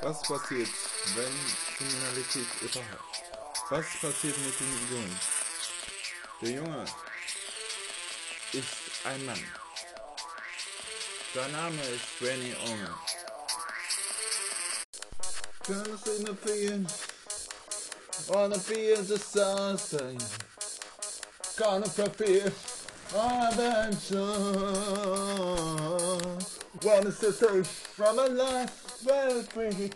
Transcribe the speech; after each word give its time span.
Was 0.00 0.22
passiert, 0.22 0.68
wenn 1.16 1.34
Kriminalität 1.76 2.46
überhaupt? 2.60 3.22
Was 3.68 3.86
passiert 4.00 4.38
mit 4.38 4.60
dem 4.60 4.72
Jungen? 4.90 5.20
Der 6.40 6.50
Junge 6.50 6.84
ist 8.52 8.76
ein 9.04 9.26
Mann. 9.26 9.44
Sein 11.34 11.50
Name 11.50 11.82
ist 11.82 12.20
Benny 12.20 12.54
Unger. 12.64 12.94
Turns 15.64 16.06
in 16.06 16.26
the 16.26 16.34
field, 16.34 16.92
on 18.30 18.52
the 18.52 18.60
fields 18.60 19.10
of 19.10 19.20
sunshine. 19.20 20.18
Gonna 21.56 21.86
fulfill 21.86 22.52
adventure. 23.12 24.18
Wanna 26.84 27.10
set 27.10 27.66
from 27.66 28.18
a 28.20 28.28
life 28.28 28.87
well 29.04 29.42
free. 29.42 29.90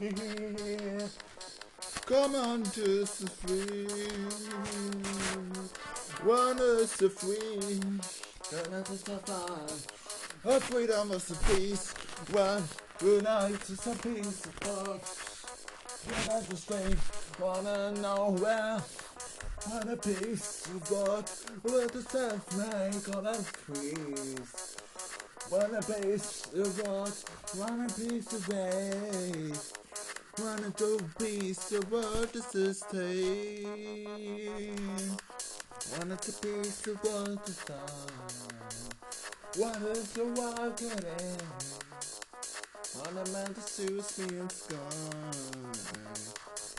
Come 2.07 2.35
on 2.35 2.63
to 2.63 3.05
the 3.05 3.31
free. 3.41 3.87
Run 6.23 6.59
us 6.59 6.97
the 6.97 7.11
free. 7.11 7.81
Don't 8.51 8.73
let 8.73 8.91
us 8.91 9.01
suffer. 9.01 10.49
Our 10.49 10.61
freedom 10.61 11.13
is 11.13 11.25
the 11.27 11.55
peace. 11.55 11.95
Run, 12.33 12.63
unite 13.01 13.61
to 13.61 13.91
a 13.91 13.95
peace 13.97 14.45
of 14.47 14.55
thought. 14.55 15.33
Give 16.09 16.29
us 16.29 16.47
the 16.47 16.57
strength. 16.57 17.39
Wanna 17.41 17.93
know 17.93 18.37
where? 18.39 18.83
And 19.73 19.91
a 19.91 19.97
peace 19.97 20.67
of 20.67 20.89
God. 20.89 21.31
Let 21.65 21.95
us 21.95 22.09
self 22.09 22.57
make 22.57 23.17
all 23.17 23.27
us 23.27 23.53
peace. 23.67 24.72
Want 25.53 25.75
a 25.75 25.83
piece 25.83 26.47
of 26.55 26.83
God, 26.83 27.13
want 27.59 27.91
a 27.91 27.95
piece 27.95 28.33
of 28.33 28.43
faith. 28.47 29.73
Want 30.39 30.67
a 30.67 30.71
two 30.71 30.99
piece 31.19 31.73
of 31.73 31.93
what 31.93 32.33
to 32.33 32.41
sustain. 32.41 33.67
Want 35.93 36.13
a 36.13 36.17
piece 36.17 36.87
of 36.87 36.97
what 37.05 37.45
to 37.45 37.53
sign. 37.53 37.77
Want 39.59 39.77
a 39.77 40.15
to 40.15 40.25
walk 40.41 40.81
it 40.81 41.05
in. 41.21 41.37
Want 42.97 43.29
a 43.29 43.31
man 43.33 43.53
to 43.53 43.61
soothe 43.61 44.19
me 44.21 44.39
in 44.39 44.49
sky. 44.49 44.79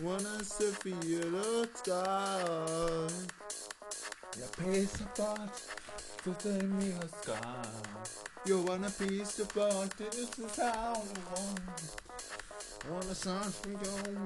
Wanna 0.02 0.44
surf 0.44 0.80
the 0.82 1.70
sky. 1.76 3.08
Your 4.36 4.50
piece 4.58 4.96
of 4.96 5.20
art 5.20 5.62
to 6.24 6.36
send 6.40 6.80
me 6.80 6.90
a 7.00 7.08
sky. 7.08 8.23
You 8.46 8.60
want 8.64 8.86
a 8.86 8.90
piece 8.90 9.40
of 9.40 9.58
art, 9.58 9.98
this 9.98 10.38
is 10.38 10.58
how 10.58 10.96
I 10.96 11.34
want. 11.34 11.62
Want 12.92 13.06
a 13.06 13.16
song 13.16 13.40
from 13.40 13.72
you 13.72 13.78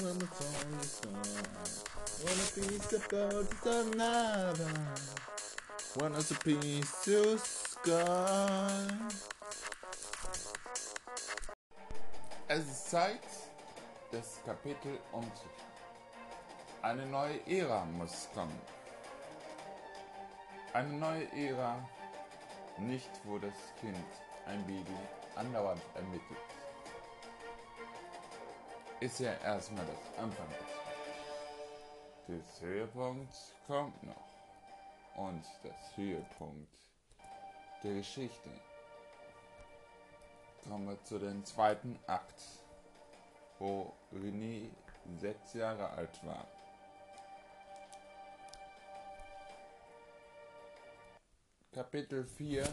when 0.03 0.17
the 0.17 0.27
song 0.33 0.79
is 0.81 0.99
gone. 1.03 2.25
Want 2.25 2.39
a 2.41 2.59
piece 2.59 2.93
of 2.93 3.05
art, 3.13 3.45
it's 3.51 3.65
another. 3.67 4.73
Want 5.97 6.15
us 6.15 6.31
a 6.31 6.35
piece 6.39 7.07
of 7.09 7.39
sky. 7.39 8.87
Es 12.47 12.65
ist 12.65 12.89
Zeit, 12.89 13.21
das 14.11 14.39
Kapitel 14.43 14.97
umzukehren. 15.11 15.51
Eine 16.81 17.05
neue 17.05 17.39
Ära 17.45 17.85
muss 17.85 18.27
kommen. 18.33 18.59
Eine 20.73 20.93
neue 20.93 21.31
Ära, 21.33 21.87
nicht 22.79 23.09
wo 23.23 23.37
das 23.37 23.55
Kind 23.79 24.05
ein 24.45 24.65
Baby 24.65 24.95
andauernd 25.35 25.81
ermittelt. 25.95 26.39
Ist 28.99 29.19
ja 29.19 29.33
erstmal 29.43 29.85
das 29.85 30.23
Anfang. 30.23 30.47
Das 32.27 32.61
Höhepunkt 32.61 33.33
kommt 33.67 34.03
noch. 34.03 34.27
Und 35.15 35.43
das 35.63 35.95
Höhepunkt 35.95 36.67
der 37.83 37.95
Geschichte. 37.95 38.49
Kommen 40.67 40.87
wir 40.87 41.03
zu 41.03 41.19
dem 41.19 41.45
zweiten 41.45 41.97
Akt, 42.07 42.41
wo 43.59 43.93
René 44.13 44.69
sechs 45.19 45.53
Jahre 45.53 45.89
alt 45.91 46.25
war. 46.25 46.45
Kapitel 51.77 52.25
4 52.25 52.65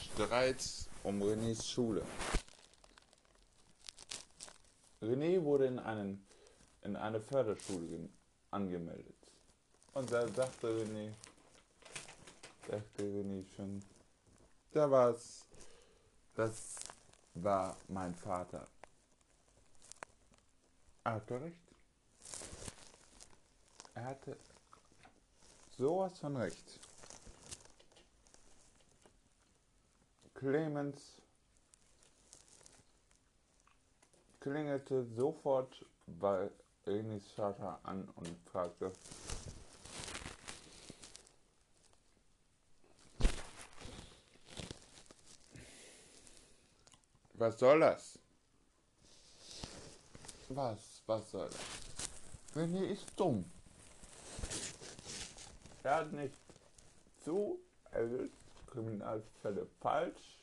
Streit 0.00 0.88
um 1.02 1.20
Renés 1.20 1.66
Schule. 1.66 2.04
René 5.00 5.42
wurde 5.42 5.66
in, 5.66 5.80
einen, 5.80 6.24
in 6.82 6.94
eine 6.94 7.20
Förderschule 7.20 8.08
angemeldet. 8.52 9.16
Und 9.94 10.12
da 10.12 10.24
dachte 10.26 10.68
René, 10.68 11.12
dachte 12.68 13.02
René 13.02 13.44
schon, 13.56 13.82
da 14.70 14.88
war's, 14.88 15.44
das 16.36 16.76
war 17.34 17.76
mein 17.88 18.14
Vater. 18.14 18.68
Er 21.02 21.14
hatte 21.14 21.40
recht. 21.40 21.74
Er 23.94 24.04
hatte 24.04 24.36
sowas 25.76 26.16
von 26.20 26.36
recht. 26.36 26.78
Clemens 30.42 31.22
klingelte 34.40 35.04
sofort 35.04 35.86
bei 36.06 36.50
Renis 36.84 37.30
Vater 37.30 37.78
an 37.84 38.08
und 38.16 38.36
fragte, 38.50 38.90
was 47.34 47.56
soll 47.60 47.78
das? 47.78 48.18
Was, 50.48 51.02
was 51.06 51.30
soll 51.30 51.48
das? 51.50 52.56
René 52.56 52.86
ist 52.86 53.06
dumm. 53.14 53.44
Er 55.84 55.94
hat 55.98 56.12
nicht 56.12 56.34
zu, 57.24 57.60
er 57.92 58.02
löst 58.02 58.41
Kriminalfälle 58.72 59.66
falsch 59.80 60.38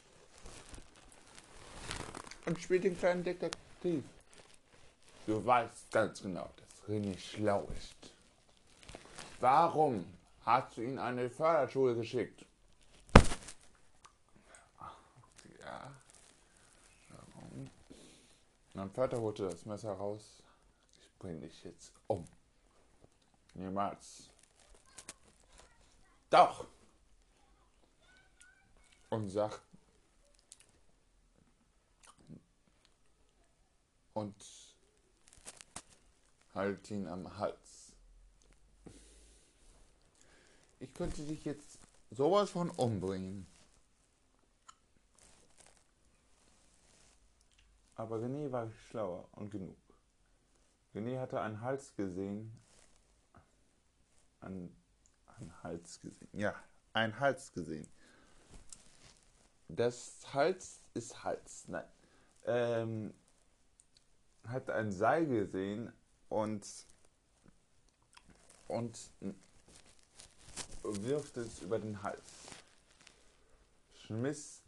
und 2.45 2.61
spielt 2.61 2.83
den 2.83 2.97
kleinen 2.97 3.23
Detektiv. 3.23 4.03
Du 5.25 5.43
weißt 5.43 5.91
ganz 5.91 6.21
genau, 6.21 6.47
dass 6.57 6.87
René 6.87 7.17
schlau 7.17 7.67
ist. 7.77 7.95
Warum 9.39 10.05
hast 10.45 10.77
du 10.77 10.81
ihn 10.81 10.99
an 10.99 11.17
eine 11.17 11.29
Förderschule 11.29 11.95
geschickt? 11.95 12.45
Ja. 15.59 15.91
Warum? 17.09 17.69
Mein 18.73 18.91
Vater 18.91 19.19
holte 19.19 19.49
das 19.49 19.65
Messer 19.65 19.93
raus. 19.93 20.43
Ich 21.01 21.17
bring 21.17 21.41
dich 21.41 21.63
jetzt 21.63 21.91
um. 22.07 22.25
Niemals. 23.55 24.29
Doch. 26.29 26.67
Und 29.09 29.29
sagt. 29.29 29.61
Und 34.13 34.35
halt 36.53 36.91
ihn 36.91 37.07
am 37.07 37.37
Hals. 37.37 37.93
Ich 40.79 40.93
könnte 40.93 41.23
dich 41.23 41.43
jetzt 41.45 41.79
sowas 42.11 42.49
von 42.51 42.69
umbringen. 42.69 43.47
Aber 47.95 48.17
René 48.17 48.49
war 48.51 48.71
schlauer 48.89 49.27
und 49.33 49.51
genug. 49.51 49.77
René 50.95 51.19
hatte 51.19 51.41
einen 51.41 51.59
Hals 51.61 51.93
gesehen. 51.95 52.57
Einen, 54.39 54.73
einen 55.37 55.63
Hals 55.63 55.99
gesehen. 55.99 56.29
Ja, 56.31 56.55
einen 56.93 57.19
Hals 57.19 57.51
gesehen. 57.51 57.87
Das 59.69 60.17
Hals 60.33 60.81
ist 60.93 61.23
Hals. 61.23 61.65
Nein. 61.67 61.85
Ähm, 62.45 63.13
hat 64.47 64.69
ein 64.69 64.91
Seil 64.91 65.27
gesehen 65.27 65.93
und 66.27 66.65
und 68.67 69.09
wirft 70.83 71.37
es 71.37 71.61
über 71.61 71.79
den 71.79 72.01
Hals. 72.01 72.21
Schmiss 74.01 74.61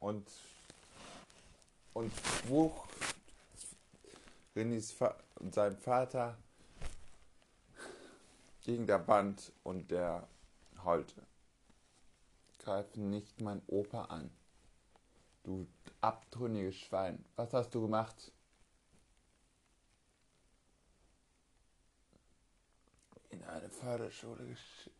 und 0.00 0.28
und 1.94 2.12
wuch 2.48 2.86
Renys 4.54 5.00
Va 5.00 5.16
sein 5.52 5.76
Vater 5.76 6.36
gegen 8.62 8.86
der 8.86 9.06
Wand 9.06 9.52
und 9.62 9.90
der 9.90 10.26
heulte. 10.82 11.22
Greif 12.66 12.96
nicht 12.96 13.40
mein 13.40 13.62
Opa 13.68 14.06
an. 14.06 14.28
Du 15.44 15.68
abtrünniges 16.00 16.74
Schwein. 16.74 17.24
Was 17.36 17.52
hast 17.52 17.72
du 17.72 17.80
gemacht? 17.80 18.32
In 23.30 23.44
eine 23.44 23.68
Förderschule 23.68 24.44
geschickt. 24.46 24.96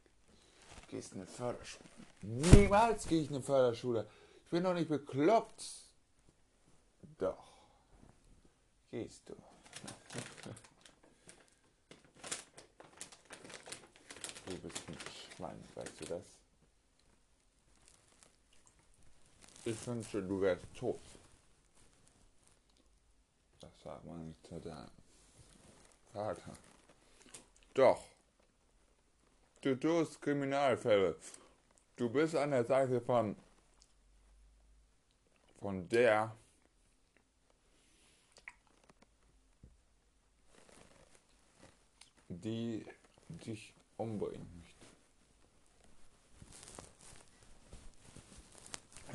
Gehst 0.86 1.14
in 1.14 1.22
eine 1.22 1.26
Förderschule. 1.26 1.88
Niemals 2.22 3.08
gehe 3.08 3.22
ich 3.22 3.30
in 3.30 3.34
eine 3.34 3.42
Förderschule. 3.44 4.08
Ich 4.44 4.50
bin 4.50 4.62
doch 4.62 4.72
nicht 4.74 4.88
bekloppt. 4.88 5.64
Doch. 7.18 7.52
Gehst 8.92 9.28
du. 9.28 9.34
Du 14.46 14.56
bist 14.58 14.82
ein 14.86 14.96
Schwein, 15.34 15.64
weißt 15.74 16.00
du 16.02 16.04
das? 16.04 16.35
Ich 19.66 19.84
wünsche, 19.84 20.22
du 20.22 20.40
wärst 20.40 20.64
tot. 20.76 21.00
Das 23.58 23.82
sagt 23.82 24.04
man 24.04 24.28
nicht 24.28 24.46
zu 24.46 24.60
deinem 24.60 24.88
Vater. 26.12 26.52
Doch. 27.74 28.04
Du 29.62 29.74
tust 29.74 30.22
Kriminalfälle. 30.22 31.16
Du 31.96 32.08
bist 32.08 32.36
an 32.36 32.52
der 32.52 32.64
Seite 32.64 33.00
von 33.00 33.34
von 35.58 35.88
der 35.88 36.36
die 42.28 42.86
dich 43.28 43.74
umbringen 43.96 44.48
möchte. 44.60 44.75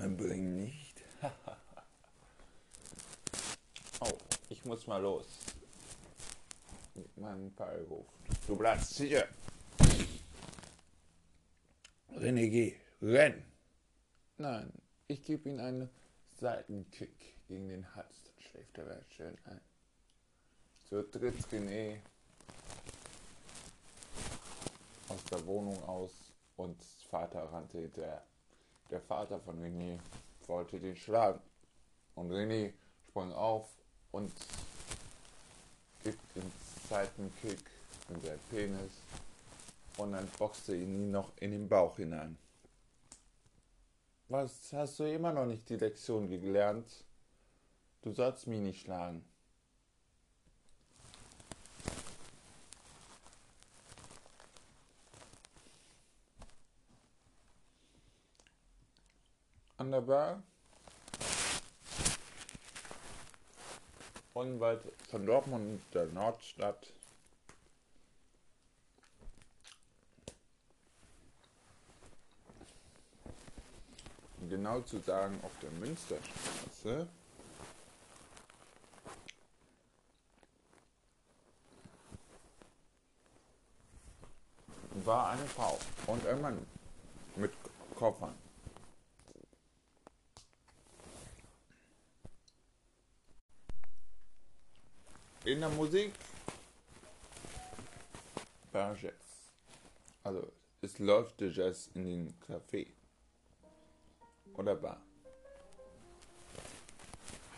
Umbringen 0.03 0.55
nicht. 0.55 1.03
oh, 3.99 4.09
ich 4.49 4.65
muss 4.65 4.87
mal 4.87 5.01
los. 5.01 5.25
Mit 6.95 7.17
meinem 7.17 7.51
Pfeilruf. 7.51 8.07
Du 8.47 8.55
bleibst 8.55 8.95
sicher. 8.95 9.27
René, 12.15 12.49
geh. 12.49 12.75
Renn. 13.01 13.43
Nein, 14.37 14.71
ich 15.07 15.23
gebe 15.23 15.49
ihm 15.49 15.59
einen 15.59 15.89
Seitenkick 16.39 17.35
gegen 17.47 17.69
den 17.69 17.95
Hals. 17.95 18.23
Dann 18.23 18.43
schläft 18.43 18.77
er 18.79 18.85
wieder 18.85 19.05
schön 19.09 19.37
ein. 19.45 19.61
So 20.89 21.03
tritt 21.03 21.35
René 21.51 21.99
aus 25.09 25.23
der 25.25 25.45
Wohnung 25.45 25.81
aus 25.83 26.33
und 26.57 26.81
Vater 27.09 27.43
rannte 27.51 27.79
hinterher. 27.79 28.23
Der 28.91 29.01
Vater 29.01 29.39
von 29.39 29.57
René 29.63 29.97
wollte 30.47 30.79
den 30.79 30.95
schlagen. 30.95 31.39
Und 32.15 32.29
René 32.29 32.73
sprang 33.07 33.31
auf 33.31 33.69
und 34.11 34.31
gibt 36.03 36.35
den 36.35 36.51
Seitenkick 36.89 37.63
in 38.09 38.21
sein 38.21 38.39
Penis 38.49 38.91
und 39.97 40.11
dann 40.11 40.27
boxte 40.37 40.75
ihn 40.75 41.09
noch 41.09 41.31
in 41.37 41.51
den 41.51 41.69
Bauch 41.69 41.95
hinein. 41.95 42.37
Was 44.27 44.73
hast 44.73 44.99
du 44.99 45.03
immer 45.05 45.31
noch 45.31 45.45
nicht 45.45 45.69
die 45.69 45.77
Lektion 45.77 46.29
gelernt? 46.29 47.05
Du 48.01 48.11
sollst 48.11 48.47
mich 48.47 48.59
nicht 48.59 48.81
schlagen. 48.81 49.23
An 59.91 60.05
der 60.05 60.07
Bar. 60.07 60.43
Unweit 64.33 64.79
von 65.09 65.25
Dortmund, 65.25 65.81
der 65.93 66.05
Nordstadt. 66.05 66.93
genau 74.49 74.79
zu 74.81 74.99
sagen 74.99 75.37
auf 75.43 75.51
der 75.61 75.71
Münsterstraße. 75.71 77.07
war 85.03 85.31
eine 85.31 85.45
Frau 85.47 85.77
und 86.07 86.25
ein 86.27 86.41
Mann 86.41 86.65
mit 87.35 87.51
Koffern. 87.95 88.50
In 95.43 95.59
der 95.59 95.69
Musik 95.69 96.13
war 98.71 98.95
Jazz. 98.95 99.13
Also 100.23 100.51
es 100.81 100.99
läuft 100.99 101.39
der 101.41 101.49
Jazz 101.49 101.89
in 101.95 102.03
den 102.05 102.39
Café 102.39 102.87
oder 104.53 104.75
Bar. 104.75 105.01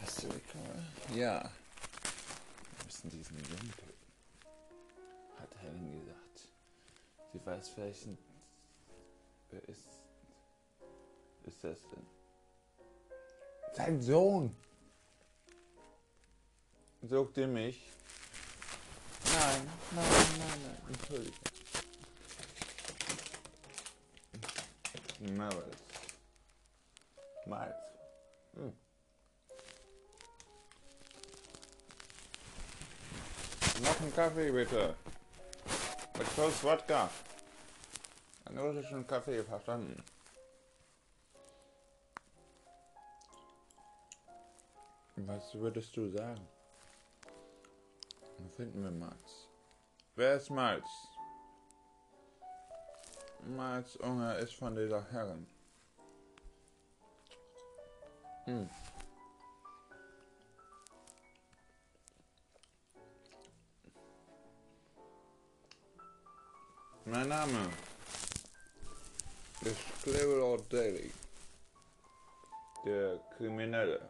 Hast 0.02 0.24
du 0.24 0.28
bekommen? 0.28 0.88
Ja. 1.14 1.44
Wir 1.44 2.86
müssen 2.86 3.10
diesen 3.10 3.38
Jungen 3.38 3.74
töten. 3.78 4.14
Hat 5.38 5.50
Helen 5.62 6.00
gesagt. 6.00 6.48
Sie 7.34 7.46
weiß 7.46 7.68
vielleicht. 7.68 8.08
Wer 9.50 9.68
ist. 9.68 9.90
Ist 11.44 11.62
das 11.66 11.80
denn? 11.90 12.08
Sein 13.74 14.02
Sohn! 14.02 14.56
Sucht 17.06 17.38
ihr 17.38 17.48
mich? 17.48 17.84
Nein, 19.26 19.70
nein, 19.92 20.06
nein, 20.40 20.62
nein, 20.64 20.78
Entschuldigung. 20.88 21.38
Marvelous. 25.38 25.76
Miles. 27.46 27.76
Hm. 28.56 28.74
Noch 33.82 34.00
einen 34.00 34.16
Kaffee 34.16 34.52
bitte. 34.52 34.96
Mit 36.18 36.28
Schuss 36.36 36.64
Wodka. 36.64 37.10
Einen 38.46 38.60
russischen 38.60 39.06
Kaffee, 39.06 39.44
verstanden. 39.44 40.02
Was 45.18 45.54
würdest 45.56 45.98
du 45.98 46.10
sagen? 46.10 46.48
Wo 48.38 48.50
finden 48.56 48.84
wir 48.84 48.92
Miles? 48.92 49.50
Wer 50.16 50.36
ist 50.36 50.50
Miles? 50.50 50.90
Miles 53.46 53.96
Unger 53.98 54.38
ist 54.38 54.56
von 54.56 54.76
dieser 54.76 55.04
Herren. 55.12 55.48
Hm. 58.46 58.70
Mein 67.06 67.28
Name 67.28 67.70
ist 69.62 70.04
Clevelord 70.04 70.72
Daly, 70.72 71.12
der 72.86 73.20
Kriminelle. 73.36 74.10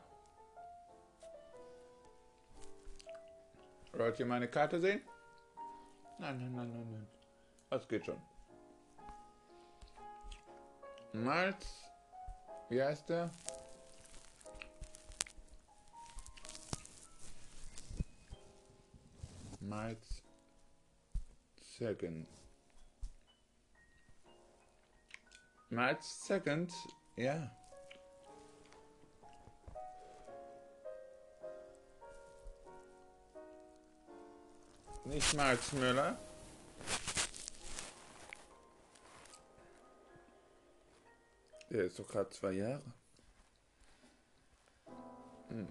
Wollt 3.94 4.20
ihr 4.20 4.26
meine 4.26 4.48
Karte 4.48 4.80
sehen? 4.80 5.02
Nein, 6.18 6.38
nein, 6.38 6.56
nein, 6.56 6.72
nein, 6.72 6.92
nein. 6.92 7.08
Das 7.70 7.88
geht 7.88 8.06
schon. 8.06 8.22
Miles, 11.14 11.84
wie 12.70 12.82
heißt 12.82 13.08
der? 13.10 13.30
Miles 19.60 20.24
Second. 21.62 22.28
Miles 25.70 26.26
Second, 26.26 26.74
ja. 27.16 27.52
Nicht 35.14 35.34
Miles 35.36 35.72
Müller. 35.74 36.18
Der 41.70 41.84
ist 41.84 42.00
doch 42.00 42.08
gerade 42.08 42.32
zwei 42.32 42.54
Jahre. 42.54 42.82
Hm. 45.50 45.68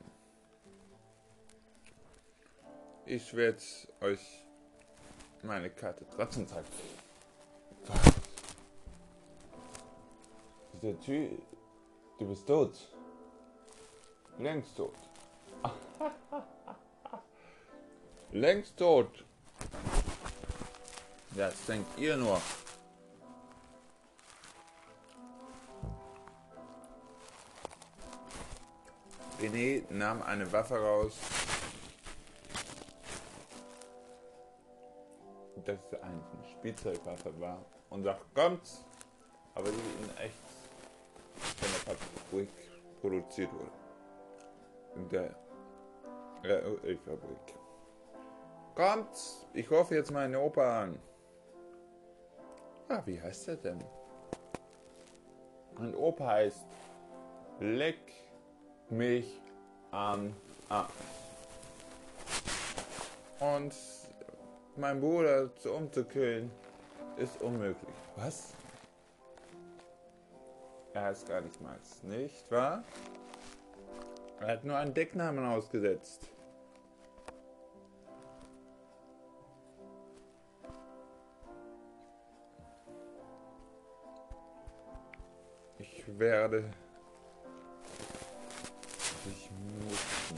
Ich 3.04 3.34
werde 3.34 3.60
euch 4.00 4.46
meine 5.42 5.70
Karte 5.70 6.06
trotzdem 6.14 6.46
zeigen. 6.46 6.68
Der 10.82 11.00
Typ, 11.00 11.42
du 12.20 12.28
bist 12.28 12.46
tot. 12.46 12.78
Längst 14.38 14.76
tot. 14.76 14.94
Längst 18.30 18.76
tot. 18.76 19.24
Das 21.34 21.64
denkt 21.66 21.98
ihr 21.98 22.16
nur. 22.16 22.40
René 29.40 29.82
nahm 29.90 30.22
eine 30.22 30.50
Waffe 30.52 30.76
raus. 30.76 31.18
Das 35.64 35.78
eine 36.02 36.22
Spielzeugwaffe 36.52 37.40
war 37.40 37.64
und 37.90 38.04
sagt, 38.04 38.34
kommt's, 38.34 38.84
aber 39.54 39.70
die 39.70 40.04
in 40.04 40.16
echt 40.18 40.34
von 41.56 41.68
der 41.86 41.96
Fabrik 41.96 42.48
produziert 43.00 43.50
wurde. 43.52 43.70
In 44.96 45.08
der 45.08 45.34
Ölfabrik. 46.44 47.54
Kommt, 48.74 49.46
ich 49.54 49.70
rufe 49.70 49.94
jetzt 49.94 50.10
meinen 50.10 50.36
Opa 50.36 50.82
an. 50.82 50.98
Ah, 52.94 53.00
wie 53.06 53.18
heißt 53.18 53.48
er 53.48 53.56
denn? 53.56 53.82
Mein 55.78 55.94
Opa 55.94 56.26
heißt 56.26 56.66
Leck 57.58 58.12
mich 58.90 59.40
am 59.92 60.36
Arsch. 60.68 60.92
Und 63.40 63.74
mein 64.76 65.00
Bruder 65.00 65.48
umzukillen 65.74 66.50
ist 67.16 67.40
unmöglich. 67.40 67.94
Was? 68.16 68.52
Er 70.92 71.04
heißt 71.04 71.26
gar 71.26 71.40
nicht 71.40 71.62
Max, 71.62 72.02
nicht 72.02 72.50
wahr? 72.50 72.84
Er 74.40 74.48
hat 74.48 74.64
nur 74.64 74.76
einen 74.76 74.92
Decknamen 74.92 75.46
ausgesetzt. 75.46 76.31
Werde 86.18 86.70
dich 89.24 89.50
nutzen. 89.50 90.36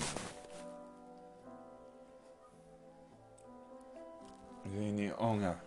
Leni 4.72 5.12
Onger. 5.12 5.60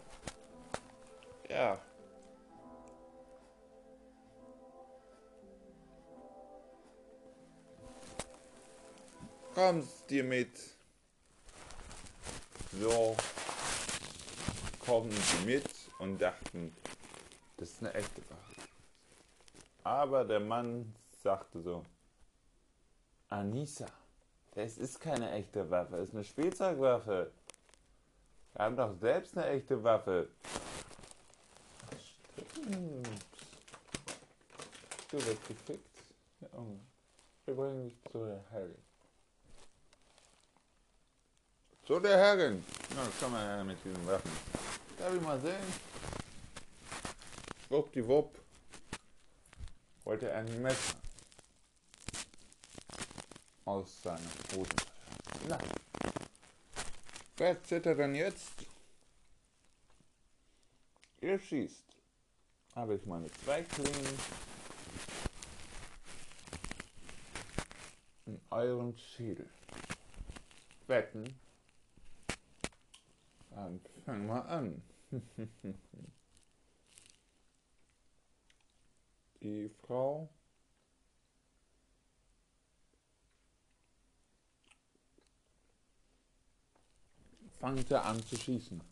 Ja. 1.49 1.79
Kommst 9.53 10.09
dir 10.09 10.23
mit. 10.23 10.51
So 12.79 13.15
kommen 14.85 15.11
sie 15.11 15.45
mit 15.45 15.69
und 15.99 16.19
dachten, 16.21 16.75
das 17.57 17.71
ist 17.71 17.81
eine 17.81 17.93
echte 17.93 18.21
Waffe. 18.29 18.56
Aber 19.87 20.25
der 20.25 20.41
Mann 20.41 20.93
sagte 21.23 21.61
so, 21.61 21.81
Anissa, 23.29 23.85
das 24.53 24.77
ist 24.77 24.99
keine 24.99 25.31
echte 25.31 25.71
Waffe, 25.71 25.95
es 25.95 26.09
ist 26.09 26.15
eine 26.15 26.25
Spielzeugwaffe. 26.25 27.31
Wir 28.51 28.65
haben 28.65 28.75
doch 28.75 28.93
selbst 28.99 29.37
eine 29.37 29.47
echte 29.47 29.81
Waffe. 29.81 30.27
Stimmt. 32.41 33.07
Du 35.09 35.25
wirst 35.25 35.47
gefickt. 35.47 35.97
Ja, 36.41 36.49
wir 37.45 37.55
bringen 37.55 37.85
dich 37.85 37.97
zu 38.11 38.25
der 38.25 38.43
Herrin. 38.51 38.83
Zu 41.85 41.99
der 42.01 42.17
Herrin. 42.17 42.65
Na, 42.93 43.03
komm 43.21 43.31
mal 43.31 43.47
her 43.47 43.63
mit 43.63 43.77
diesen 43.85 44.05
Waffen. 44.05 44.31
Darf 44.99 45.15
ich 45.15 45.21
mal 45.21 45.39
sehen? 45.39 45.73
Schwuppdiwupp. 47.67 48.46
Wollte 50.07 50.29
er 50.29 50.37
ein 50.37 50.61
Messer 50.61 50.95
aus 53.65 54.01
seiner 54.01 54.21
Hosentasche. 54.53 54.87
Na, 55.49 55.59
wer 57.35 57.61
zittert 57.61 57.99
denn 57.99 58.15
jetzt? 58.15 58.65
Ihr 61.19 61.37
schießt. 61.37 61.83
Habe 62.73 62.95
ich 62.95 63.05
meine 63.05 63.29
zwei 63.43 63.63
Klingen 63.63 64.17
in 68.27 68.39
euren 68.49 68.97
Schädel. 68.97 69.49
Wetten? 70.87 71.37
Dann 73.49 73.81
fang 74.05 74.25
mal 74.25 74.39
an. 74.43 74.81
Die 79.47 79.69
Frau 79.69 80.27
fangte 87.57 88.01
an 88.01 88.21
zu 88.25 88.35
schießen, 88.35 88.83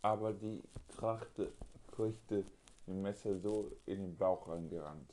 aber 0.00 0.32
die 0.32 0.62
krachte, 0.96 1.52
kriegte 1.92 2.46
dem 2.86 3.02
Messer 3.02 3.38
so 3.38 3.70
in 3.84 4.00
den 4.00 4.16
Bauch 4.16 4.48
reingerannt. 4.48 5.12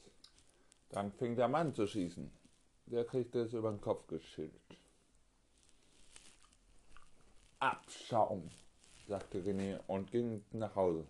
Dann 0.92 1.12
fing 1.12 1.36
der 1.36 1.50
Mann 1.50 1.76
zu 1.76 1.86
schießen. 1.86 2.32
Der 2.86 3.04
kriegte 3.04 3.42
es 3.42 3.52
über 3.52 3.70
den 3.70 3.82
Kopf 3.82 4.08
geschüttelt. 4.08 4.78
Abschaum, 7.60 8.50
sagte 9.10 9.42
René 9.42 9.82
und 9.88 10.10
ging 10.10 10.46
nach 10.52 10.74
Hause. 10.76 11.06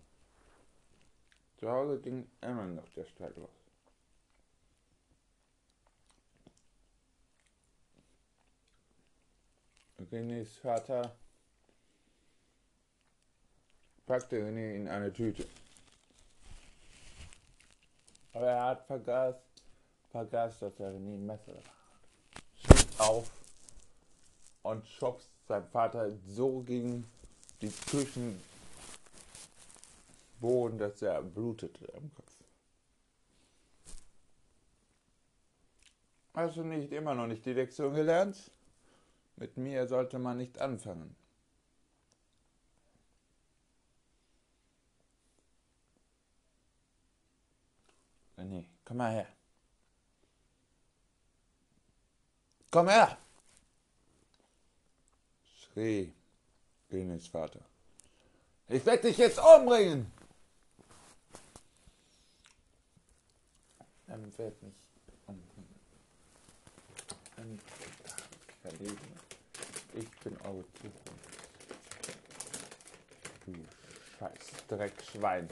Zu 1.64 1.70
Hause 1.70 1.98
ging 1.98 2.28
immer 2.42 2.66
noch 2.66 2.86
der 2.90 3.06
Streit 3.06 3.34
los. 3.38 3.48
Renés 10.12 10.58
Vater 10.60 11.10
packte 14.04 14.42
René 14.42 14.76
in 14.76 14.88
eine 14.88 15.10
Tüte. 15.10 15.46
Aber 18.34 18.46
er 18.46 18.64
hat 18.66 18.86
vergaß, 18.86 19.36
vergaß, 20.10 20.58
dass 20.58 20.78
er 20.80 20.90
René 20.90 21.14
ein 21.14 21.24
Messer 21.24 21.54
hat. 21.54 22.42
Steht 22.58 23.00
auf 23.00 23.30
und 24.64 24.86
schubst 24.86 25.30
sein 25.48 25.66
Vater 25.68 26.10
so 26.26 26.60
gegen 26.60 27.10
die 27.62 27.70
Küchenboden, 30.44 30.78
dass 30.78 31.02
er 31.02 31.22
blutete 31.22 31.92
am 31.94 32.12
Kopf. 32.14 32.32
Hast 36.34 36.56
du 36.56 36.64
nicht 36.64 36.92
immer 36.92 37.14
noch 37.14 37.26
nicht 37.26 37.46
die 37.46 37.52
Lektion 37.52 37.94
gelernt? 37.94 38.36
Mit 39.36 39.56
mir 39.56 39.86
sollte 39.86 40.18
man 40.18 40.36
nicht 40.36 40.60
anfangen. 40.60 41.16
René, 48.36 48.66
komm 48.84 48.96
mal 48.96 49.12
her. 49.12 49.28
Komm 52.70 52.88
her! 52.88 53.16
schrie 55.60 56.12
Renés 56.90 57.28
Vater. 57.28 57.60
Ich 58.68 58.84
werde 58.84 59.08
dich 59.08 59.18
jetzt 59.18 59.38
umbringen! 59.38 60.13
Er 64.06 64.38
wird 64.38 64.62
mich 64.62 64.74
umbringen. 65.26 65.80
Ein 67.36 67.60
Verlegen. 68.62 69.18
Ich 69.94 70.10
bin 70.20 70.36
eure 70.42 70.64
Zukunft. 70.74 71.38
Du 73.46 73.54
scheiß 74.18 74.66
Dreckschwein. 74.68 75.48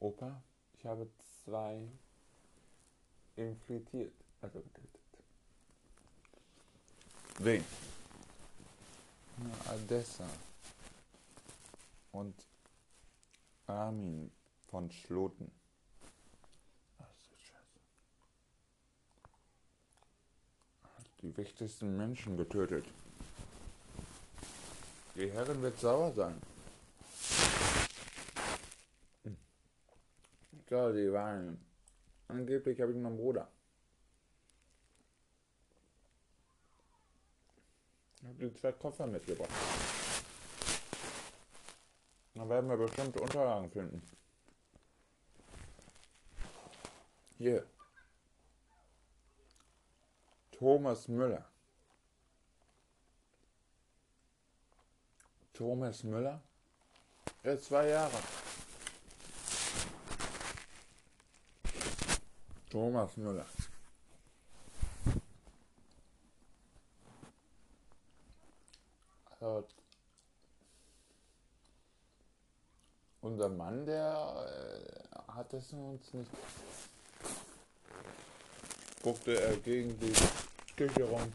Opa, 0.00 0.40
ich 0.78 0.86
habe 0.86 1.08
zwei 1.44 1.88
infiltriert, 3.34 4.12
also 4.40 4.60
getötet. 4.60 5.00
Wen? 7.40 7.64
Na, 9.38 9.72
Adessa 9.72 10.28
und 12.12 12.34
Armin 13.68 14.32
von 14.66 14.90
Schloten. 14.90 15.50
Scheiße. 17.36 17.80
Die 21.22 21.36
wichtigsten 21.36 21.96
Menschen 21.96 22.36
getötet. 22.36 22.86
Die 25.14 25.30
Herrin 25.30 25.60
wird 25.62 25.78
sauer 25.78 26.12
sein. 26.12 26.40
So, 30.68 30.92
die 30.92 31.12
waren. 31.12 31.58
Angeblich 32.28 32.80
habe 32.80 32.92
ich 32.92 32.98
noch 32.98 33.08
einen 33.08 33.16
Bruder. 33.16 33.48
Ich 38.20 38.28
habe 38.28 38.48
die 38.48 38.54
zwei 38.54 38.72
Koffer 38.72 39.06
mitgebracht. 39.06 39.50
Da 42.38 42.48
werden 42.48 42.70
wir 42.70 42.76
bestimmte 42.76 43.20
Unterlagen 43.20 43.68
finden. 43.68 44.00
Hier. 47.36 47.66
Thomas 50.52 51.08
Müller. 51.08 51.44
Thomas 55.52 56.04
Müller? 56.04 56.40
Er 57.42 57.54
ist 57.54 57.64
zwei 57.64 57.88
Jahre. 57.88 58.18
Thomas 62.70 63.16
Müller. 63.16 63.46
Also, 69.40 69.66
unser 73.38 73.50
Mann, 73.50 73.86
der 73.86 75.14
äh, 75.28 75.32
hat 75.32 75.52
es 75.52 75.72
uns 75.72 76.12
nicht. 76.12 76.30
Guckte 79.00 79.40
er 79.40 79.56
gegen 79.58 79.96
die 80.00 80.12
Küche 80.76 81.04
rum. 81.04 81.32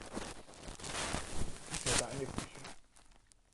Ist 1.71 2.01
ja 2.01 2.07
deine 2.07 2.25
Küche. 2.25 2.49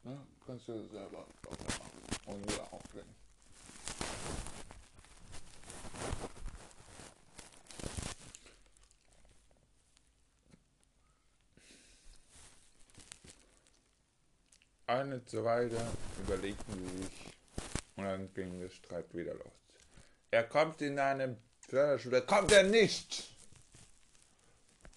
Ne? 0.03 0.20
Kannst 0.48 0.68
du 0.68 0.88
selber 0.88 1.25
machen 1.48 1.68
und 2.25 2.51
wieder 2.51 2.74
auflegen. 2.74 3.15
Eine 14.88 15.22
Weile 15.44 15.77
überlegten 16.24 16.74
sie 16.74 17.03
sich 17.03 17.38
und 18.00 18.06
dann 18.06 18.34
ging 18.34 18.60
der 18.60 18.70
Streit 18.70 19.13
wieder 19.13 19.34
los. 19.34 19.53
Er 20.32 20.44
kommt 20.44 20.82
in 20.82 21.00
eine 21.00 21.38
Förderschule. 21.68 22.22
Kommt 22.22 22.51
er 22.51 22.63
nicht! 22.63 23.29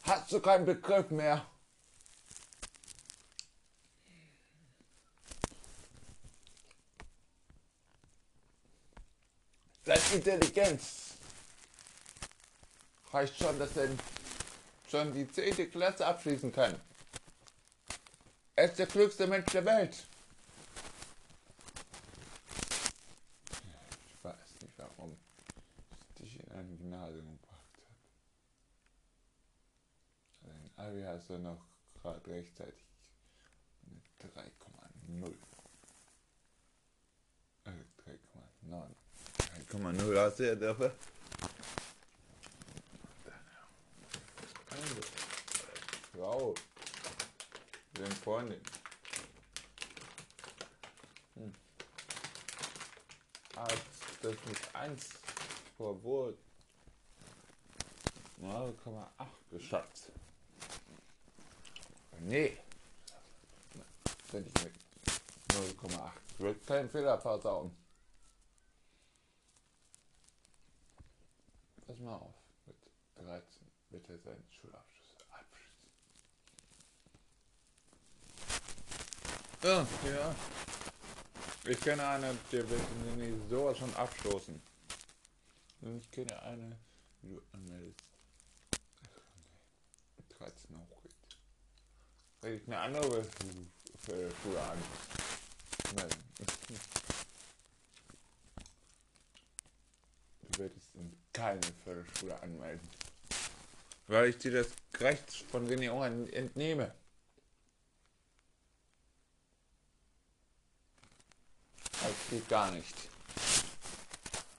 Hast 0.02 0.32
du 0.32 0.40
keinen 0.40 0.66
Begriff 0.66 1.11
mehr? 1.11 1.47
Seine 9.85 10.00
Intelligenz 10.14 11.14
reicht 13.12 13.37
schon, 13.37 13.59
dass 13.59 13.76
er 13.76 13.88
schon 14.88 15.12
die 15.12 15.28
10. 15.30 15.71
Klasse 15.71 16.06
abschließen 16.06 16.52
kann. 16.52 16.80
Er 18.54 18.66
ist 18.66 18.78
der 18.78 18.87
klügste 18.87 19.26
Mensch 19.26 19.50
der 19.52 19.64
Welt. 19.64 20.06
Ich 24.06 24.25
weiß 24.25 24.35
nicht, 24.61 24.75
warum 24.76 25.16
ich 26.20 26.38
Gymnasium 26.92 27.38
gebracht 27.40 27.78
habe. 30.42 30.52
Den 30.52 30.70
Abi 30.76 31.02
hast 31.02 31.30
du 31.30 31.38
noch 31.38 31.64
gerade 31.94 32.30
rechtzeitig 32.30 32.84
eine 33.87 34.02
3,0. 34.30 35.34
Äh, 37.64 37.70
3,9. 38.70 38.94
3,0 39.70 40.20
hast 40.20 40.38
du 40.38 40.46
ja 40.46 40.54
dafür. 40.54 40.94
Wow 46.14 46.55
den 47.98 48.12
Freundin. 48.12 48.61
Hm. 51.35 51.55
Als 53.57 53.81
das 54.22 54.35
mit 54.46 54.74
1 54.74 55.09
vor 55.76 56.02
Wort 56.02 56.38
0,8 58.42 59.26
geschafft. 59.50 60.11
Nee. 62.20 62.59
Finde 64.28 64.50
ich 64.55 64.64
mit 64.64 64.74
0,8. 65.48 66.11
Ich 66.35 66.40
will 66.40 66.55
keinen 66.66 66.90
Fehler 66.90 67.18
versauen. 67.20 67.76
Pass 71.87 71.98
mal 71.98 72.16
auf. 72.16 72.35
Mit 72.66 72.76
13 73.16 73.44
wird 73.90 74.09
er 74.09 74.18
seinen 74.18 74.44
Schulabschluss. 74.50 74.92
Ja, 79.62 79.87
ja. 80.05 80.35
Ich 81.64 81.78
kenne 81.81 82.05
eine, 82.09 82.37
der 82.50 82.68
wird 82.68 82.81
sowas 83.48 83.78
schon 83.78 83.94
abstoßen. 83.94 84.61
Ich 85.83 86.11
kenne 86.11 86.42
eine, 86.42 86.76
die 87.22 87.28
du 87.28 87.42
anmeldest. 87.52 88.12
13 90.42 90.76
hochgeht. 90.76 91.14
Rede 92.42 92.57
ich 92.57 92.66
eine 92.66 92.78
andere 92.78 93.24
an. 94.70 94.78
Melden. 95.94 96.22
Du 100.42 100.59
werdest 100.59 100.94
in 100.94 101.16
keine 101.33 101.61
Förderschule 101.85 102.42
anmelden. 102.42 102.88
Weil 104.09 104.31
ich 104.31 104.38
dir 104.38 104.52
das 104.52 104.68
Recht 105.00 105.33
von 105.50 105.66
Senioren 105.66 106.28
entnehme. 106.33 106.92
Das 111.92 112.12
geht 112.31 112.48
gar 112.48 112.70
nicht. 112.72 112.94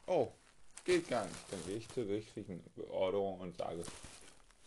Oh, 0.07 0.31
geht 0.85 1.09
gar 1.09 1.25
nicht. 1.25 1.51
Dann 1.51 1.65
gehe 1.65 1.77
ich 1.77 1.89
zur 1.89 2.07
richtigen 2.07 2.63
Beordnung 2.75 3.39
und 3.41 3.57
sage, 3.57 3.83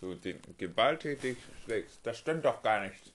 so 0.00 0.14
den 0.14 0.40
gewalttätig 0.58 1.38
schlägst. 1.64 2.00
Das 2.02 2.18
stimmt 2.18 2.44
doch 2.44 2.62
gar 2.62 2.80
nicht. 2.80 3.12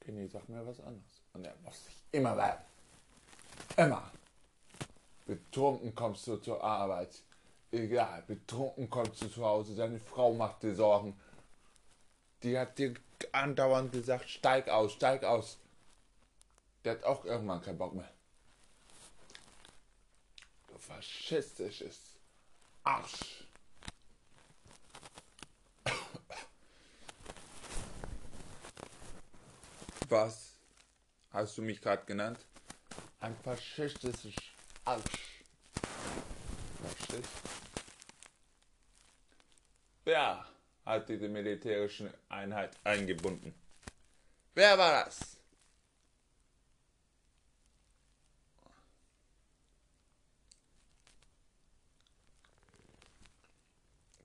Kenny, 0.00 0.26
sag 0.28 0.48
mir 0.48 0.66
was 0.66 0.80
anderes. 0.80 1.22
Und 1.32 1.44
er 1.44 1.54
muss 1.64 1.84
sich 1.84 1.94
immer 2.12 2.36
werden. 2.36 2.60
Immer. 3.76 4.10
Betrunken 5.26 5.94
kommst 5.94 6.26
du 6.26 6.36
zur 6.36 6.62
Arbeit. 6.62 7.22
Egal, 7.70 8.22
betrunken 8.26 8.90
kommst 8.90 9.22
du 9.22 9.28
zu 9.28 9.44
Hause. 9.44 9.74
Deine 9.74 9.98
Frau 9.98 10.34
macht 10.34 10.62
dir 10.62 10.74
Sorgen. 10.74 11.18
Die 12.42 12.58
hat 12.58 12.78
dir 12.78 12.94
andauernd 13.30 13.92
gesagt, 13.92 14.28
steig 14.28 14.68
aus, 14.68 14.92
steig 14.92 15.24
aus. 15.24 15.58
Der 16.84 16.94
hat 16.94 17.04
auch 17.04 17.24
irgendwann 17.24 17.62
keinen 17.62 17.78
Bock 17.78 17.94
mehr. 17.94 18.10
Du 20.68 20.76
faschistisches 20.76 22.16
Arsch. 22.82 23.41
Was 30.12 30.58
hast 31.30 31.56
du 31.56 31.62
mich 31.62 31.80
gerade 31.80 32.04
genannt? 32.04 32.38
Ein 33.20 33.34
faschistisches 33.34 34.34
Arsch. 34.84 35.42
Faschist? 36.82 37.30
Wer 40.04 40.44
hat 40.84 41.08
diese 41.08 41.28
militärische 41.28 42.12
Einheit 42.28 42.76
eingebunden? 42.84 43.54
Wer 44.54 44.76
war 44.76 45.02
das? 45.02 45.38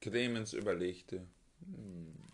Clemens 0.02 0.52
überlegte. 0.52 1.26
Hm. 1.62 2.27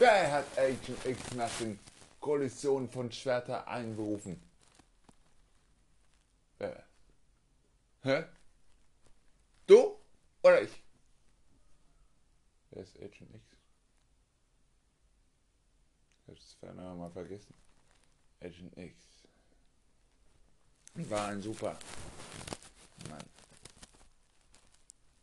Wer 0.00 0.32
hat 0.32 0.58
Agent 0.58 1.04
X 1.04 1.34
nach 1.34 1.58
den 1.58 1.78
Kollisionen 2.20 2.88
von 2.88 3.12
Schwerter 3.12 3.68
einberufen? 3.68 4.40
Wer? 6.56 6.86
Hä? 8.02 8.24
Du 9.66 9.98
oder 10.42 10.62
ich? 10.62 10.82
Wer 12.70 12.82
ist 12.82 12.96
Agent 12.96 13.34
X? 13.34 13.44
Ich 16.22 16.28
hab's 16.28 16.54
vorhin 16.54 16.78
mal 16.78 17.10
vergessen. 17.10 17.54
Agent 18.40 18.78
X. 18.78 19.02
War 20.94 21.28
ein 21.28 21.42
super 21.42 21.78
Mann. 23.10 23.24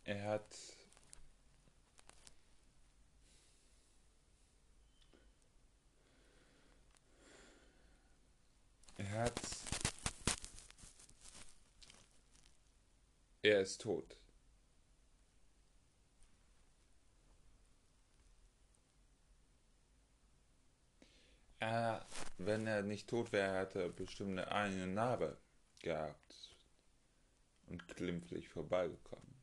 Er 0.04 0.24
hat 0.24 0.67
er 9.18 9.24
hat 9.24 9.42
Er 13.42 13.62
ist 13.62 13.82
tot. 13.82 14.20
Er, 21.60 22.06
wenn 22.38 22.68
er 22.68 22.84
nicht 22.84 23.10
tot 23.10 23.32
wäre, 23.32 23.58
hätte 23.58 23.82
er 23.84 23.90
bestimmt 23.90 24.40
eine 24.40 24.86
Narbe 24.88 25.38
gehabt 25.82 26.56
und 27.68 27.88
glimpflich 27.96 28.50
vorbeigekommen. 28.50 29.34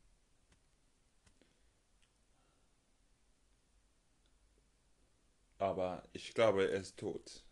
Aber 5.57 6.03
ich 6.13 6.33
glaube, 6.33 6.69
er 6.69 6.79
ist 6.79 6.97
tot. 6.97 7.43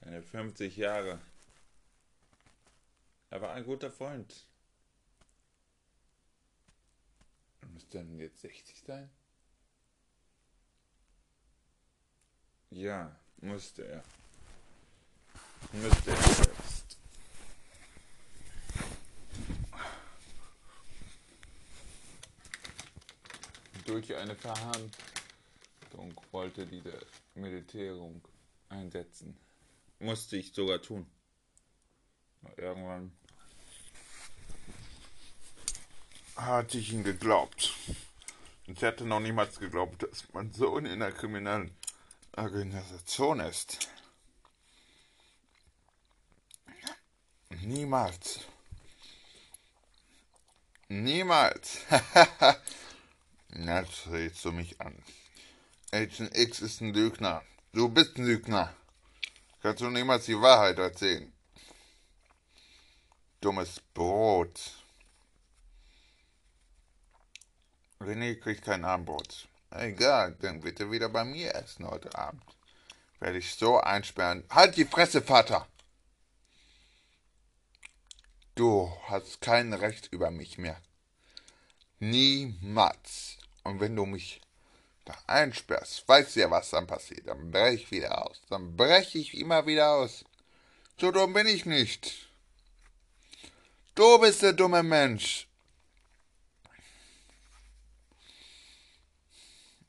Eine 0.00 0.22
50 0.22 0.76
Jahre. 0.76 1.20
Er 3.30 3.42
war 3.42 3.52
ein 3.52 3.64
guter 3.64 3.90
Freund. 3.90 4.46
Müsste 7.72 7.98
dann 7.98 8.18
jetzt 8.18 8.40
60 8.40 8.82
sein? 8.86 9.10
Ja, 12.70 13.14
musste 13.38 13.86
er. 13.86 14.04
Müsste 15.72 16.10
er 16.10 16.16
jetzt. 16.16 16.98
Durch 23.84 24.14
eine 24.14 24.34
Verhandlung 24.34 24.92
wollte 26.30 26.66
diese 26.66 26.98
Meditierung 27.34 28.20
einsetzen. 28.68 29.36
Musste 29.98 30.36
ich 30.36 30.52
sogar 30.52 30.80
tun. 30.80 31.06
Irgendwann 32.56 33.12
hatte 36.38 36.78
ich 36.78 36.92
ihn 36.92 37.02
geglaubt. 37.02 37.74
Ich 38.66 38.80
hätte 38.82 39.04
noch 39.04 39.20
niemals 39.20 39.58
geglaubt, 39.58 40.02
dass 40.02 40.24
mein 40.32 40.52
Sohn 40.52 40.86
in 40.86 41.00
der 41.00 41.12
kriminellen 41.12 41.74
Organisation 42.36 43.40
ist. 43.40 43.88
Niemals. 47.62 48.40
Niemals. 50.88 51.80
Jetzt 53.50 54.06
redest 54.06 54.44
du 54.44 54.52
mich 54.52 54.80
an. 54.80 55.02
Agent 55.90 56.36
X 56.36 56.60
ist 56.60 56.80
ein 56.80 56.94
Lügner. 56.94 57.42
Du 57.72 57.88
bist 57.88 58.16
ein 58.16 58.26
Lügner. 58.26 58.74
Kannst 59.60 59.80
du 59.80 59.90
niemals 59.90 60.26
die 60.26 60.40
Wahrheit 60.40 60.78
erzählen. 60.78 61.32
Dummes 63.40 63.80
Brot. 63.92 64.84
René 68.00 68.36
kriegt 68.36 68.64
kein 68.64 68.84
Abendbrot. 68.84 69.48
Egal, 69.70 70.36
dann 70.40 70.62
er 70.80 70.90
wieder 70.90 71.08
bei 71.08 71.24
mir 71.24 71.54
essen 71.54 71.86
heute 71.86 72.16
Abend. 72.16 72.42
Werde 73.20 73.38
ich 73.38 73.54
so 73.54 73.80
einsperren. 73.80 74.44
Halt 74.50 74.76
die 74.76 74.84
Fresse, 74.84 75.22
Vater! 75.22 75.66
Du 78.54 78.92
hast 79.06 79.40
kein 79.40 79.72
Recht 79.72 80.08
über 80.12 80.30
mich 80.30 80.58
mehr. 80.58 80.80
Niemals. 81.98 83.38
Und 83.64 83.80
wenn 83.80 83.94
du 83.94 84.06
mich 84.06 84.40
da 85.08 85.16
einsperrst, 85.26 86.06
weißt 86.06 86.36
du 86.36 86.40
ja, 86.40 86.50
was 86.50 86.70
dann 86.70 86.86
passiert. 86.86 87.26
Dann 87.26 87.50
breche 87.50 87.74
ich 87.74 87.90
wieder 87.90 88.26
aus. 88.26 88.40
Dann 88.50 88.76
breche 88.76 89.18
ich 89.18 89.34
immer 89.38 89.66
wieder 89.66 89.90
aus. 89.90 90.24
So 91.00 91.10
dumm 91.10 91.32
bin 91.32 91.46
ich 91.46 91.64
nicht. 91.64 92.28
Du 93.94 94.18
bist 94.18 94.42
der 94.42 94.52
dumme 94.52 94.82
Mensch. 94.82 95.48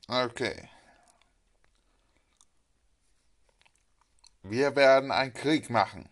Okay. 0.08 0.70
Wir 4.42 4.76
werden 4.76 5.12
einen 5.12 5.34
Krieg 5.34 5.70
machen. 5.70 6.10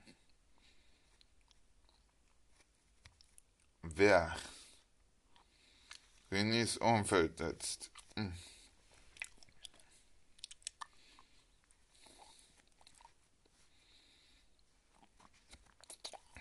Wer 3.82 4.36
Renés 6.32 6.78
Umfeld 6.78 7.38
setzt. 7.38 7.90
Hm. 8.16 8.34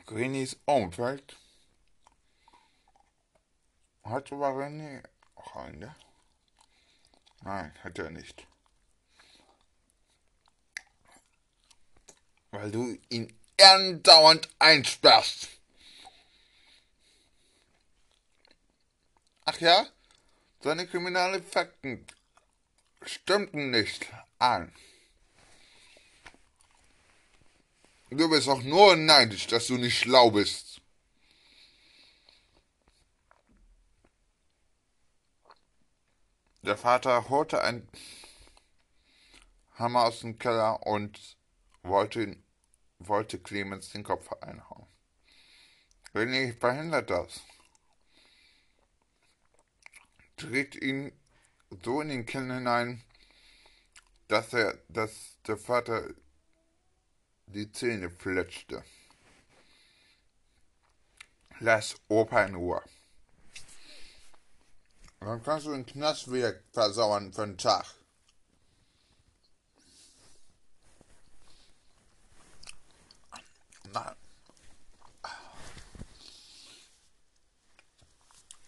Renés 0.09 0.57
Umfeld 0.67 1.37
hat 4.05 4.33
aber 4.33 4.51
René 4.51 5.03
Freunde. 5.37 5.95
Nein, 7.43 7.75
hat 7.83 7.99
er 7.99 8.11
nicht. 8.11 8.47
Weil 12.53 12.71
du 12.71 12.97
ihn 13.09 13.37
andauernd 13.61 14.49
einsperrst. 14.59 15.49
Ach 19.45 19.61
ja? 19.61 19.87
Seine 20.61 20.87
kriminellen 20.87 21.45
Fakten 21.45 22.07
stimmten 23.03 23.71
nicht 23.71 24.07
an. 24.39 24.73
Du 28.11 28.31
bist 28.31 28.49
auch 28.49 28.63
nur 28.63 28.95
neidisch, 28.95 29.49
dass 29.49 29.67
du 29.67 29.77
nicht 29.77 29.99
schlau 29.99 30.31
bist. 30.31 30.81
Der 36.63 36.77
Vater 36.77 37.29
holte 37.29 37.63
einen 37.63 37.89
Hammer 39.75 40.05
aus 40.05 40.21
dem 40.21 40.39
Keller 40.39 40.87
und 40.87 41.37
wollte, 41.83 42.37
wollte 42.99 43.39
Clemens 43.41 43.91
den 43.91 44.05
Kopf 44.05 44.33
einhauen. 44.41 44.87
René 46.15 46.59
verhindert 46.59 47.11
das. 47.11 47.41
Dreht 50.37 50.77
ihn 50.77 51.13
so 51.85 52.01
in 52.01 52.09
den 52.09 52.27
Kinn 52.27 52.51
hinein, 52.51 53.03
dass 54.29 54.53
er, 54.53 54.79
dass 54.89 55.37
der 55.47 55.57
Vater 55.57 56.15
die 57.47 57.71
Zähne 57.71 58.11
fletschte. 58.11 58.85
Lass 61.61 61.97
Opa 62.09 62.45
in 62.45 62.55
Ruhe. 62.55 62.83
Dann 65.21 65.43
kannst 65.43 65.67
du 65.67 65.73
den 65.73 65.87
Knast 65.87 66.31
wieder 66.31 66.55
versauern 66.73 67.33
für 67.33 67.43
einen 67.43 67.59
Tag. 67.59 67.87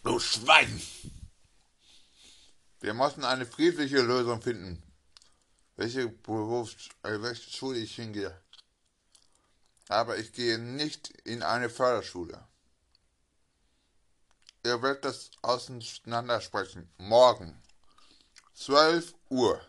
Du 0.02 0.18
Schwein! 0.18 0.80
Wir 2.80 2.94
müssen 2.94 3.24
eine 3.24 3.44
friedliche 3.44 4.00
Lösung 4.00 4.40
finden. 4.40 4.82
Welche 5.76 6.08
Berufs 6.08 6.88
äh, 7.02 7.20
welche 7.20 7.50
Schule 7.50 7.78
ich 7.78 7.94
hingehe. 7.96 8.34
Aber 9.88 10.18
ich 10.18 10.32
gehe 10.32 10.58
nicht 10.58 11.08
in 11.24 11.42
eine 11.42 11.70
Förderschule. 11.70 12.46
Ihr 14.64 14.82
werdet 14.82 15.04
das 15.04 15.30
auseinander 15.42 16.40
sprechen. 16.40 16.92
Morgen. 16.98 17.62
12 18.54 19.14
Uhr. 19.30 19.60